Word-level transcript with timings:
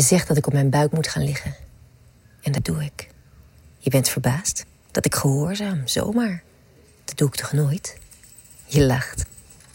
Je 0.00 0.06
zegt 0.06 0.28
dat 0.28 0.36
ik 0.36 0.46
op 0.46 0.52
mijn 0.52 0.70
buik 0.70 0.92
moet 0.92 1.08
gaan 1.08 1.24
liggen. 1.24 1.54
En 2.40 2.52
dat 2.52 2.64
doe 2.64 2.84
ik. 2.84 3.08
Je 3.78 3.90
bent 3.90 4.08
verbaasd 4.08 4.64
dat 4.90 5.04
ik 5.04 5.14
gehoorzaam, 5.14 5.86
zomaar. 5.86 6.42
Dat 7.04 7.16
doe 7.16 7.28
ik 7.28 7.34
toch 7.34 7.52
nooit? 7.52 7.98
Je 8.66 8.84
lacht. 8.84 9.24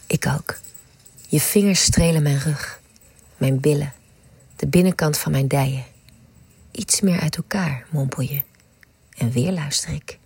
Ik 0.06 0.26
ook. 0.26 0.58
Je 1.28 1.40
vingers 1.40 1.82
strelen 1.82 2.22
mijn 2.22 2.38
rug, 2.38 2.80
mijn 3.36 3.60
billen, 3.60 3.92
de 4.56 4.66
binnenkant 4.66 5.18
van 5.18 5.32
mijn 5.32 5.48
dijen. 5.48 5.84
Iets 6.70 7.00
meer 7.00 7.20
uit 7.20 7.36
elkaar, 7.36 7.86
mompel 7.90 8.22
je. 8.22 8.42
En 9.16 9.30
weer 9.30 9.52
luister 9.52 9.92
ik. 9.92 10.18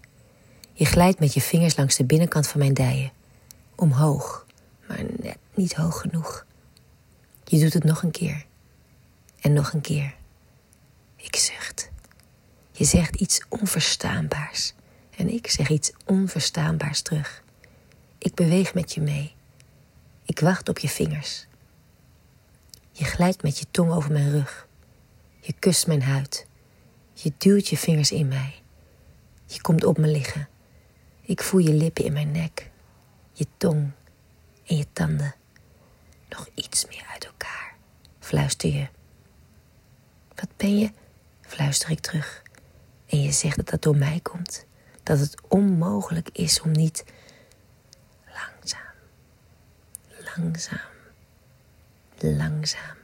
Je 0.73 0.85
glijdt 0.85 1.21
met 1.21 1.35
je 1.35 1.41
vingers 1.41 1.77
langs 1.77 1.97
de 1.97 2.05
binnenkant 2.05 2.47
van 2.47 2.61
mijn 2.61 2.75
dijen. 2.75 3.13
Omhoog, 3.75 4.47
maar 4.89 5.05
net 5.17 5.39
niet 5.55 5.75
hoog 5.75 6.01
genoeg. 6.01 6.47
Je 7.45 7.61
doet 7.61 7.73
het 7.73 7.85
nog 7.85 8.03
een 8.03 8.11
keer. 8.11 8.49
En 9.41 9.53
nog 9.53 9.73
een 9.73 9.81
keer. 9.81 10.15
Ik 11.17 11.37
zucht. 11.37 11.91
Je 12.73 12.85
zegt 12.85 13.15
iets 13.15 13.45
onverstaanbaars. 13.49 14.75
En 15.17 15.29
ik 15.29 15.47
zeg 15.47 15.69
iets 15.69 15.93
onverstaanbaars 16.07 17.03
terug. 17.03 17.43
Ik 18.19 18.35
beweeg 18.35 18.75
met 18.75 18.93
je 18.95 19.01
mee. 19.01 19.35
Ik 20.25 20.41
wacht 20.41 20.69
op 20.69 20.79
je 20.79 20.89
vingers. 20.89 21.47
Je 22.93 23.05
glijdt 23.05 23.43
met 23.43 23.59
je 23.59 23.67
tong 23.71 23.93
over 23.93 24.13
mijn 24.13 24.31
rug. 24.31 24.69
Je 25.41 25.53
kust 25.59 25.87
mijn 25.87 26.03
huid. 26.03 26.47
Je 27.13 27.33
duwt 27.39 27.69
je 27.69 27.77
vingers 27.77 28.13
in 28.13 28.29
mij. 28.29 28.55
Je 29.47 29.61
komt 29.61 29.85
op 29.85 29.99
me 29.99 30.07
liggen. 30.07 30.49
Ik 31.21 31.43
voel 31.43 31.61
je 31.61 31.73
lippen 31.73 32.05
in 32.05 32.13
mijn 32.13 32.31
nek. 32.31 32.71
Je 33.33 33.47
tong 33.57 33.91
en 34.67 34.77
je 34.77 34.87
tanden. 34.93 35.35
Nog 36.29 36.49
iets 36.55 36.87
meer 36.87 37.05
uit 37.13 37.25
elkaar, 37.25 37.75
fluister 38.19 38.73
je. 38.73 38.89
Wat 40.41 40.57
ben 40.57 40.79
je? 40.79 40.93
fluister 41.41 41.91
ik 41.91 42.01
terug. 42.01 42.43
En 43.07 43.23
je 43.23 43.33
zegt 43.33 43.57
dat 43.57 43.69
dat 43.69 43.83
door 43.83 43.97
mij 43.97 44.21
komt. 44.23 44.67
Dat 45.03 45.19
het 45.19 45.41
onmogelijk 45.49 46.29
is 46.33 46.61
om 46.61 46.71
niet 46.73 47.05
langzaam, 48.27 48.95
langzaam, 50.37 50.91
langzaam. 52.19 52.97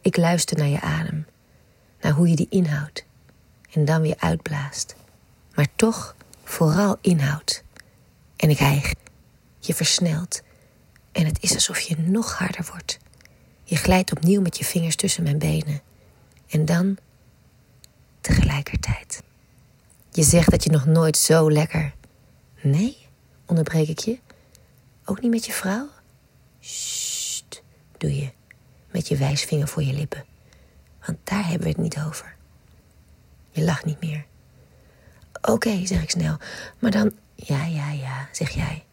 Ik 0.00 0.16
luister 0.16 0.56
naar 0.56 0.66
je 0.66 0.80
adem, 0.80 1.26
naar 2.00 2.12
hoe 2.12 2.28
je 2.28 2.36
die 2.36 2.48
inhoudt 2.50 3.04
en 3.70 3.84
dan 3.84 4.00
weer 4.00 4.16
uitblaast. 4.18 4.94
Maar 5.54 5.68
toch 5.76 6.16
vooral 6.42 6.98
inhoudt. 7.00 7.64
En 8.36 8.50
ik 8.50 8.58
hijg. 8.58 8.92
Je 9.58 9.74
versnelt. 9.74 10.42
En 11.12 11.26
het 11.26 11.42
is 11.42 11.54
alsof 11.54 11.80
je 11.80 11.98
nog 11.98 12.38
harder 12.38 12.66
wordt. 12.70 12.98
Je 13.64 13.76
glijdt 13.76 14.12
opnieuw 14.12 14.40
met 14.40 14.58
je 14.58 14.64
vingers 14.64 14.96
tussen 14.96 15.22
mijn 15.22 15.38
benen. 15.38 15.80
En 16.54 16.64
dan 16.64 16.96
tegelijkertijd. 18.20 19.22
Je 20.10 20.22
zegt 20.22 20.50
dat 20.50 20.64
je 20.64 20.70
nog 20.70 20.86
nooit 20.86 21.16
zo 21.16 21.50
lekker. 21.50 21.94
Nee, 22.62 22.96
onderbreek 23.46 23.88
ik 23.88 23.98
je. 23.98 24.18
Ook 25.04 25.20
niet 25.20 25.30
met 25.30 25.46
je 25.46 25.52
vrouw? 25.52 25.88
Sst, 26.60 27.62
doe 27.98 28.16
je. 28.16 28.30
Met 28.90 29.08
je 29.08 29.16
wijsvinger 29.16 29.68
voor 29.68 29.82
je 29.82 29.92
lippen. 29.92 30.24
Want 31.06 31.18
daar 31.24 31.44
hebben 31.44 31.62
we 31.62 31.68
het 31.68 31.82
niet 31.82 31.98
over. 32.06 32.36
Je 33.50 33.64
lacht 33.64 33.84
niet 33.84 34.00
meer. 34.00 34.26
Oké, 35.42 35.86
zeg 35.86 36.02
ik 36.02 36.10
snel. 36.10 36.36
Maar 36.78 36.90
dan, 36.90 37.12
ja, 37.34 37.64
ja, 37.64 37.90
ja, 37.90 38.28
zeg 38.32 38.50
jij. 38.50 38.84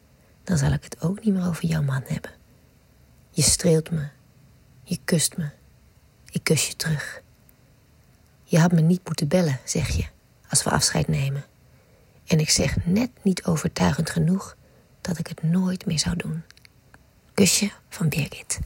Dan 0.43 0.57
zal 0.57 0.71
ik 0.71 0.83
het 0.83 1.01
ook 1.01 1.23
niet 1.23 1.33
meer 1.33 1.47
over 1.47 1.65
jouw 1.65 1.81
man 1.81 2.03
hebben. 2.05 2.31
Je 3.31 3.41
streelt 3.41 3.91
me. 3.91 4.07
Je 4.83 4.99
kust 5.05 5.37
me. 5.37 5.49
Ik 6.29 6.43
kus 6.43 6.67
je 6.67 6.75
terug. 6.75 7.21
Je 8.51 8.59
had 8.59 8.71
me 8.71 8.81
niet 8.81 9.01
moeten 9.05 9.27
bellen, 9.27 9.59
zeg 9.63 9.89
je, 9.89 10.05
als 10.49 10.63
we 10.63 10.69
afscheid 10.69 11.07
nemen. 11.07 11.45
En 12.27 12.39
ik 12.39 12.49
zeg 12.49 12.85
net 12.85 13.09
niet 13.21 13.43
overtuigend 13.43 14.09
genoeg 14.09 14.55
dat 15.01 15.17
ik 15.17 15.27
het 15.27 15.43
nooit 15.43 15.85
meer 15.85 15.99
zou 15.99 16.15
doen. 16.15 16.43
Kusje 17.33 17.71
van 17.89 18.09
Birgit. 18.09 18.59